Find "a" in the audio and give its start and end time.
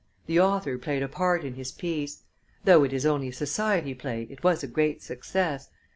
1.03-1.07, 3.27-3.31, 4.63-4.67